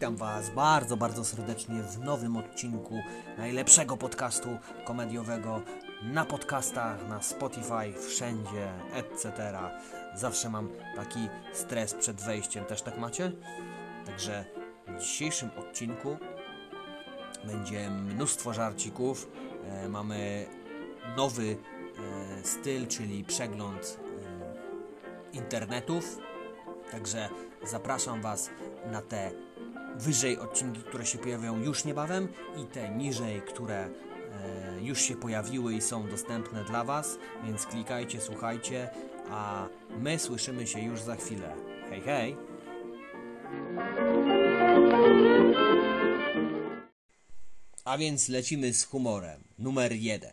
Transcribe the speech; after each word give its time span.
Witam 0.00 0.16
Was 0.16 0.50
bardzo, 0.50 0.96
bardzo 0.96 1.24
serdecznie 1.24 1.82
w 1.82 1.98
nowym 1.98 2.36
odcinku 2.36 2.98
najlepszego 3.38 3.96
podcastu 3.96 4.48
komediowego 4.84 5.62
na 6.02 6.24
podcastach, 6.24 7.08
na 7.08 7.22
Spotify, 7.22 7.92
wszędzie, 8.08 8.72
etc. 8.92 9.52
Zawsze 10.14 10.50
mam 10.50 10.68
taki 10.96 11.28
stres 11.52 11.94
przed 11.94 12.20
wejściem, 12.20 12.64
też 12.64 12.82
tak 12.82 12.98
macie? 12.98 13.32
Także 14.06 14.44
w 14.88 15.00
dzisiejszym 15.00 15.50
odcinku 15.58 16.16
będzie 17.44 17.90
mnóstwo 17.90 18.54
żarcików. 18.54 19.30
E, 19.66 19.88
mamy 19.88 20.46
nowy 21.16 21.56
e, 22.40 22.44
styl, 22.44 22.86
czyli 22.86 23.24
przegląd 23.24 24.00
e, 25.32 25.36
internetów. 25.36 26.18
Także 26.90 27.28
zapraszam 27.62 28.22
Was 28.22 28.50
na 28.92 29.02
te 29.02 29.49
wyżej 29.96 30.38
odcinki, 30.38 30.82
które 30.82 31.06
się 31.06 31.18
pojawią 31.18 31.62
już 31.62 31.84
niebawem 31.84 32.28
i 32.62 32.64
te 32.64 32.90
niżej, 32.90 33.42
które 33.42 33.84
e, 33.84 33.90
już 34.82 35.00
się 35.00 35.16
pojawiły 35.16 35.74
i 35.74 35.80
są 35.80 36.08
dostępne 36.08 36.64
dla 36.64 36.84
Was, 36.84 37.18
więc 37.44 37.66
klikajcie, 37.66 38.20
słuchajcie, 38.20 38.90
a 39.30 39.68
my 39.98 40.18
słyszymy 40.18 40.66
się 40.66 40.80
już 40.80 41.00
za 41.00 41.16
chwilę. 41.16 41.56
Hej, 41.90 42.00
hej! 42.00 42.36
A 47.84 47.98
więc 47.98 48.28
lecimy 48.28 48.74
z 48.74 48.84
humorem. 48.84 49.44
Numer 49.58 49.92
jeden. 49.92 50.32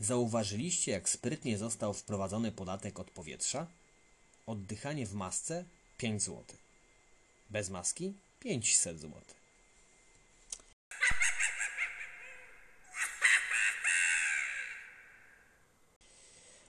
Zauważyliście, 0.00 0.92
jak 0.92 1.08
sprytnie 1.08 1.58
został 1.58 1.94
wprowadzony 1.94 2.52
podatek 2.52 3.00
od 3.00 3.10
powietrza? 3.10 3.66
Oddychanie 4.46 5.06
w 5.06 5.14
masce 5.14 5.64
5 5.96 6.22
zł. 6.22 6.44
Bez 7.50 7.70
maski 7.70 8.14
500 8.40 9.00
zł. 9.00 9.22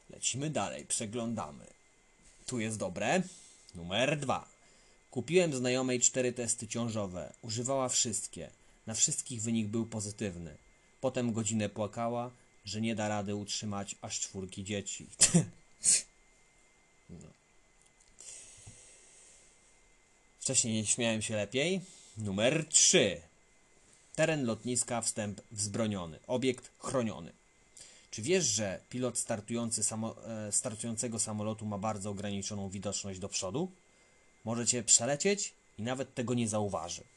Lecimy 0.10 0.50
dalej, 0.50 0.86
przeglądamy. 0.86 1.66
Tu 2.46 2.60
jest 2.60 2.78
dobre. 2.78 3.22
Numer 3.76 4.20
dwa. 4.20 4.50
Kupiłem 5.12 5.54
znajomej 5.54 6.00
cztery 6.00 6.34
testy 6.34 6.68
ciążowe. 6.68 7.34
Używała 7.42 7.90
wszystkie. 7.90 8.50
Na 8.88 8.94
wszystkich 8.94 9.42
wynik 9.42 9.68
był 9.68 9.86
pozytywny. 9.86 10.58
Potem 11.02 11.34
godzinę 11.34 11.70
płakała, 11.70 12.32
że 12.66 12.82
nie 12.82 12.96
da 12.96 13.08
rady 13.08 13.36
utrzymać 13.36 13.96
aż 14.02 14.20
czwórki 14.20 14.64
dzieci. 14.64 15.08
Wcześniej 20.50 20.86
śmiałem 20.86 21.22
się 21.22 21.36
lepiej. 21.36 21.82
Numer 22.18 22.66
3. 22.70 23.22
Teren 24.16 24.46
lotniska, 24.46 25.02
wstęp 25.02 25.42
wzbroniony. 25.52 26.20
Obiekt 26.28 26.72
chroniony. 26.80 27.34
Czy 28.12 28.22
wiesz, 28.22 28.46
że 28.46 28.80
pilot 28.90 29.18
startujący 29.18 29.84
samo, 29.84 30.28
e, 30.28 30.52
startującego 30.52 31.20
samolotu 31.20 31.66
ma 31.66 31.78
bardzo 31.78 32.10
ograniczoną 32.10 32.70
widoczność 32.70 33.20
do 33.20 33.30
przodu? 33.30 33.72
Możecie 34.46 34.84
przelecieć 34.84 35.54
i 35.78 35.84
nawet 35.84 36.14
tego 36.14 36.34
nie 36.34 36.48
zauważy. 36.48 37.04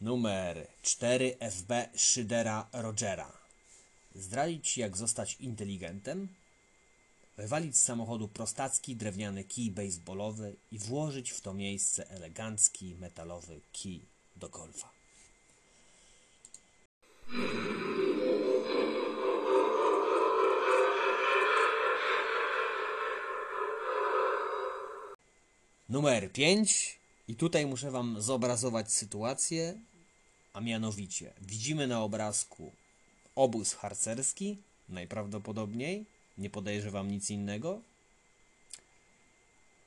Numer 0.00 0.66
4 0.82 1.36
FB 1.40 1.88
Szydera 1.94 2.68
Rogera. 2.72 3.45
Zdradzić 4.16 4.78
jak 4.78 4.96
zostać 4.96 5.36
inteligentem? 5.40 6.28
Wywalić 7.36 7.76
z 7.76 7.82
samochodu 7.82 8.28
prostacki 8.28 8.96
drewniany 8.96 9.44
kij 9.44 9.70
baseballowy 9.70 10.56
i 10.72 10.78
włożyć 10.78 11.30
w 11.30 11.40
to 11.40 11.54
miejsce 11.54 12.10
elegancki 12.10 12.94
metalowy 12.94 13.60
kij 13.72 14.00
do 14.36 14.48
golfa. 14.48 14.90
Numer 25.88 26.32
5. 26.32 26.98
I 27.28 27.34
tutaj 27.34 27.66
muszę 27.66 27.90
Wam 27.90 28.22
zobrazować 28.22 28.92
sytuację, 28.92 29.80
a 30.52 30.60
mianowicie 30.60 31.32
widzimy 31.40 31.86
na 31.86 32.02
obrazku 32.02 32.72
obóz 33.36 33.74
harcerski, 33.74 34.58
najprawdopodobniej, 34.88 36.04
nie 36.38 36.50
podejrzewam 36.50 37.10
nic 37.10 37.30
innego. 37.30 37.80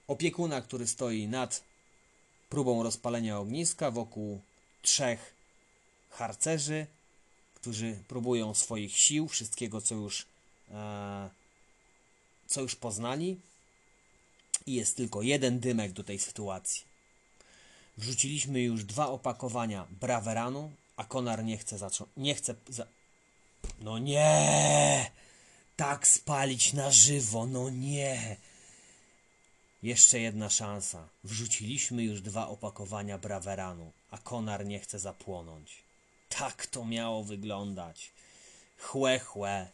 Opiekuna, 0.08 0.62
który 0.62 0.88
stoi 0.88 1.28
nad 1.28 1.64
próbą 2.50 2.84
rozpalenia 2.84 3.40
ogniska 3.40 3.92
wokół 3.92 4.42
trzech 4.82 5.34
harcerzy, 6.10 6.88
którzy 7.56 8.00
próbują 8.08 8.54
swoich 8.54 8.98
sił, 8.98 9.28
wszystkiego, 9.28 9.82
co 9.82 9.96
już, 9.96 10.26
e, 10.72 11.30
co 12.48 12.62
już 12.62 12.76
poznali. 12.76 13.40
I 14.66 14.74
jest 14.74 14.98
tylko 14.98 15.22
jeden 15.22 15.60
dymek 15.60 15.92
do 15.92 16.04
tej 16.04 16.20
sytuacji. 16.20 16.84
Wrzuciliśmy 17.98 18.62
już 18.62 18.84
dwa 18.84 19.08
opakowania 19.08 19.88
braweranu, 20.02 20.72
a 20.98 21.04
konar 21.04 21.44
nie 21.44 21.58
chce 21.58 21.78
zacząć. 21.78 22.10
Nie 22.18 22.36
chce. 22.36 22.56
Za... 22.70 22.88
No 23.80 23.98
nie! 23.98 25.12
Tak 25.76 26.08
spalić 26.08 26.74
na 26.74 26.92
żywo, 26.92 27.46
no 27.46 27.70
nie! 27.70 28.38
Jeszcze 29.84 30.20
jedna 30.20 30.50
szansa. 30.50 31.08
Wrzuciliśmy 31.24 32.04
już 32.04 32.22
dwa 32.22 32.48
opakowania 32.48 33.18
braweranu, 33.18 33.92
a 34.12 34.18
konar 34.18 34.66
nie 34.66 34.80
chce 34.80 35.00
zapłonąć. 35.00 35.84
Tak 36.30 36.66
to 36.66 36.86
miało 36.86 37.24
wyglądać. 37.24 38.12
Chłe, 38.80 39.20
chłe. 39.20 39.68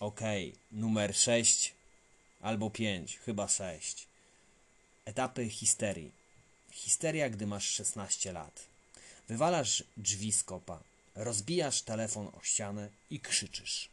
Okej, 0.00 0.48
okay, 0.48 0.60
numer 0.72 1.16
6 1.16 1.74
albo 2.40 2.70
5, 2.70 3.18
chyba 3.18 3.48
6. 3.48 4.06
Etapy 5.04 5.48
histerii. 5.48 6.12
Histeria, 6.70 7.30
gdy 7.30 7.46
masz 7.46 7.68
16 7.68 8.32
lat. 8.32 8.71
Wywalasz 9.32 9.84
drzwi 9.96 10.32
z 10.32 10.44
kopa, 10.44 10.82
rozbijasz 11.14 11.82
telefon 11.82 12.26
o 12.26 12.40
ścianę 12.42 12.88
i 13.10 13.20
krzyczysz. 13.20 13.88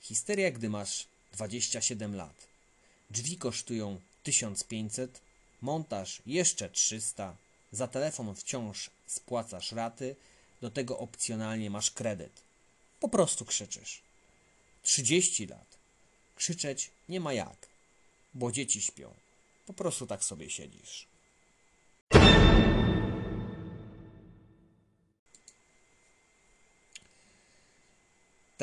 Histeria, 0.00 0.50
gdy 0.50 0.68
masz 0.68 1.06
27 1.32 2.14
lat. 2.16 2.46
Drzwi 3.10 3.36
kosztują 3.38 4.00
1500, 4.22 5.20
montaż 5.62 6.22
jeszcze 6.26 6.70
300, 6.70 7.36
za 7.72 7.88
telefon 7.88 8.34
wciąż 8.34 8.90
spłacasz 9.06 9.72
raty, 9.72 10.16
do 10.60 10.70
tego 10.70 10.98
opcjonalnie 10.98 11.70
masz 11.70 11.90
kredyt. 11.90 12.40
Po 13.00 13.08
prostu 13.08 13.44
krzyczysz. 13.44 14.00
30 14.82 15.46
lat. 15.46 15.78
Krzyczeć 16.36 16.90
nie 17.08 17.20
ma 17.20 17.32
jak, 17.32 17.66
bo 18.34 18.52
dzieci 18.52 18.82
śpią. 18.82 19.14
Po 19.66 19.72
prostu 19.72 20.06
tak 20.06 20.24
sobie 20.24 20.50
siedzisz. 20.50 21.13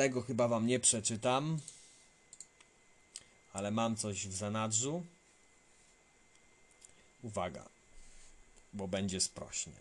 Tego 0.02 0.22
chyba 0.22 0.48
wam 0.48 0.66
nie 0.66 0.80
przeczytam, 0.80 1.60
ale 3.52 3.70
mam 3.70 3.96
coś 3.96 4.26
w 4.26 4.34
zanadrzu. 4.34 5.04
Uwaga, 7.22 7.68
bo 8.72 8.88
będzie 8.88 9.20
sprośnie. 9.20 9.72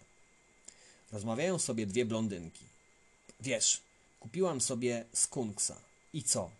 Rozmawiają 1.11 1.59
sobie 1.59 1.85
dwie 1.85 2.05
blondynki. 2.05 2.65
Wiesz, 3.39 3.81
kupiłam 4.19 4.61
sobie 4.61 5.05
skunksa. 5.13 5.81
I 6.13 6.23
co? 6.23 6.51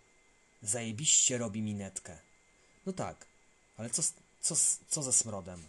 Zajebiście 0.62 1.38
robi 1.38 1.62
minetkę. 1.62 2.18
No 2.86 2.94
tak, 2.94 3.26
ale 3.78 3.90
co, 3.90 4.02
co, 4.42 4.56
co 4.90 5.04
ze 5.04 5.14
smrodem? 5.14 5.68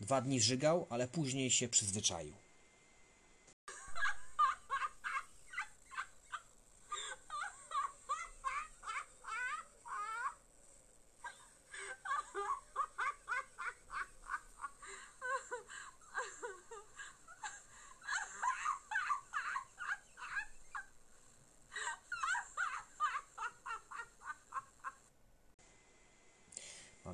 Dwa 0.00 0.20
dni 0.20 0.40
żygał, 0.40 0.86
ale 0.90 1.08
później 1.08 1.50
się 1.50 1.68
przyzwyczaił. 1.68 2.32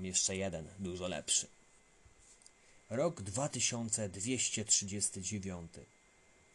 Jeszcze 0.04 0.36
jeden, 0.36 0.68
dużo 0.78 1.08
lepszy. 1.08 1.46
Rok 2.90 3.22
2239. 3.22 5.72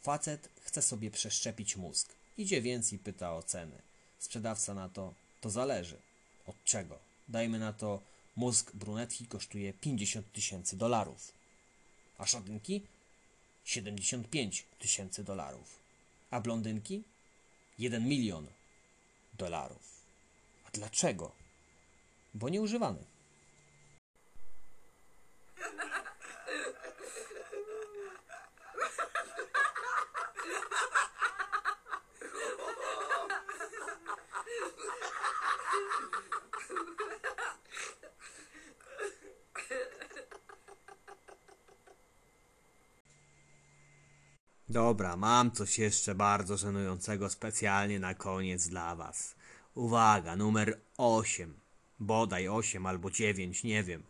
Facet 0.01 0.50
chce 0.62 0.81
sobie 0.81 1.12
przeszczepić 1.12 1.75
mózg. 1.75 2.13
Idzie 2.38 2.62
więc 2.62 2.94
i 2.94 3.00
pyta 3.00 3.34
o 3.34 3.44
ceny. 3.44 3.81
Sprzedawca 4.19 4.74
na 4.74 4.90
to, 4.90 5.13
to 5.42 5.50
zależy. 5.50 5.98
Od 6.46 6.63
czego? 6.63 7.00
Dajmy 7.28 7.60
na 7.60 7.74
to, 7.74 8.01
mózg 8.36 8.75
brunetki 8.75 9.25
kosztuje 9.25 9.74
50 9.74 10.31
tysięcy 10.31 10.78
dolarów, 10.78 11.34
a 12.18 12.25
szatynki 12.25 12.81
75 13.66 14.66
tysięcy 14.80 15.24
dolarów, 15.24 15.80
a 16.31 16.42
blondynki 16.42 17.04
1 17.80 18.07
milion 18.07 18.48
dolarów. 19.34 20.01
A 20.66 20.69
dlaczego? 20.72 21.31
Bo 22.34 22.50
nieużywany. 22.50 23.19
Dobra, 44.69 45.15
mam 45.15 45.51
coś 45.51 45.80
jeszcze 45.80 46.15
bardzo 46.15 46.57
żenującego 46.57 47.30
specjalnie 47.30 48.00
na 48.00 48.13
koniec 48.13 48.68
dla 48.68 48.95
Was. 48.95 49.36
Uwaga, 49.75 50.36
numer 50.36 50.80
8. 50.98 51.69
Bodaj 52.00 52.48
8 52.48 52.86
albo 52.86 53.12
9, 53.12 53.63
nie 53.63 53.84
wiem. 53.84 54.04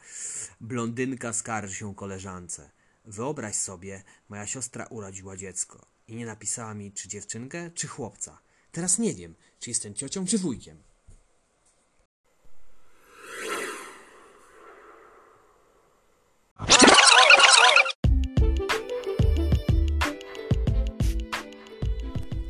Blondynka 0.62 1.34
skarży 1.34 1.76
się 1.76 1.96
koleżance. 1.96 2.70
Wyobraź 3.06 3.56
sobie, 3.56 4.04
moja 4.30 4.48
siostra 4.48 4.86
urodziła 4.86 5.38
dziecko 5.38 5.86
i 6.08 6.16
nie 6.16 6.26
napisała 6.26 6.74
mi, 6.74 6.92
czy 6.92 7.10
dziewczynkę, 7.10 7.72
czy 7.72 7.88
chłopca. 7.88 8.40
Teraz 8.72 9.00
nie 9.00 9.14
wiem, 9.14 9.36
czy 9.60 9.70
jestem 9.70 9.94
ciocią, 9.94 10.26
czy 10.26 10.38
wujkiem. 10.38 10.84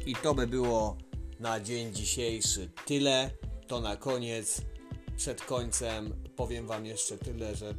I 0.06 0.16
to 0.16 0.36
by 0.36 0.48
było 0.48 0.98
na 1.40 1.60
dzień 1.60 1.94
dzisiejszy 1.94 2.72
tyle. 2.86 3.32
To 3.68 3.82
na 3.82 3.98
koniec. 3.98 4.62
Przed 5.20 5.42
końcem 5.42 6.14
powiem 6.36 6.68
Wam 6.68 6.86
jeszcze 6.86 7.18
tyle, 7.18 7.56
że 7.56 7.74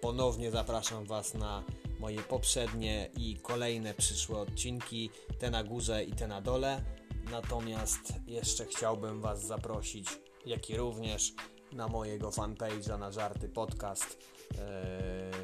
ponownie 0.00 0.50
zapraszam 0.50 1.04
Was 1.04 1.34
na 1.34 1.64
moje 1.98 2.22
poprzednie 2.22 3.10
i 3.16 3.36
kolejne 3.42 3.94
przyszłe 3.94 4.38
odcinki, 4.38 5.10
te 5.38 5.50
na 5.50 5.64
górze 5.64 6.04
i 6.04 6.12
te 6.12 6.28
na 6.28 6.40
dole. 6.40 6.84
Natomiast 7.30 8.12
jeszcze 8.26 8.66
chciałbym 8.66 9.20
Was 9.20 9.46
zaprosić, 9.46 10.08
jak 10.46 10.70
i 10.70 10.76
również 10.76 11.32
na 11.72 11.88
mojego 11.88 12.30
fanpage'a 12.30 12.98
na 12.98 13.12
Żarty 13.12 13.48
Podcast 13.48 14.18
e, 14.58 15.39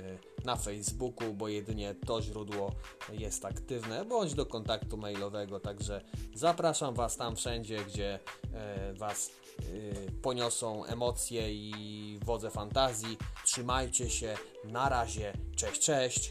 na 0.46 0.56
Facebooku, 0.56 1.34
bo 1.34 1.48
jedynie 1.48 1.94
to 1.94 2.22
źródło 2.22 2.72
jest 3.12 3.44
aktywne, 3.44 4.04
bądź 4.04 4.34
do 4.34 4.46
kontaktu 4.46 4.96
mailowego. 4.96 5.60
Także 5.60 6.00
zapraszam 6.34 6.94
Was 6.94 7.16
tam 7.16 7.36
wszędzie, 7.36 7.84
gdzie 7.84 8.18
e, 8.54 8.94
Was 8.94 9.30
e, 9.60 9.62
poniosą 10.22 10.84
emocje 10.84 11.54
i 11.54 12.18
wodze 12.24 12.50
fantazji. 12.50 13.18
Trzymajcie 13.44 14.10
się. 14.10 14.34
Na 14.64 14.88
razie. 14.88 15.32
Cześć, 15.56 15.80
cześć. 15.80 16.30